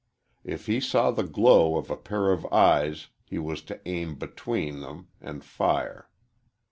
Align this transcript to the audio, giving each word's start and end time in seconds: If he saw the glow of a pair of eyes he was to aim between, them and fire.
If 0.43 0.65
he 0.65 0.79
saw 0.79 1.11
the 1.11 1.21
glow 1.21 1.77
of 1.77 1.91
a 1.91 1.95
pair 1.95 2.31
of 2.31 2.43
eyes 2.51 3.09
he 3.23 3.37
was 3.37 3.61
to 3.65 3.79
aim 3.87 4.15
between, 4.15 4.79
them 4.79 5.09
and 5.21 5.45
fire. 5.45 6.09